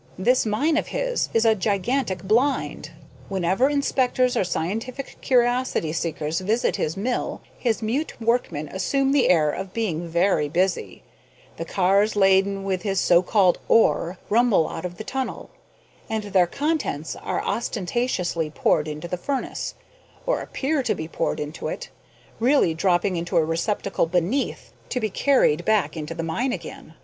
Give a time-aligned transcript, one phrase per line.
[0.17, 2.89] This mine of his is a gigantic blind.
[3.29, 9.51] Whenever inspectors or scientific curiosity seekers visit his mill his mute workmen assume the air
[9.51, 11.03] of being very busy,
[11.57, 15.51] the cars laden with his so called 'ore' rumble out of the tunnel,
[16.09, 19.75] and their contents are ostentatiously poured into the furnace,
[20.25, 21.89] or appear to be poured into it,
[22.39, 26.95] really dropping into a receptacle beneath, to be carried back into the mine again.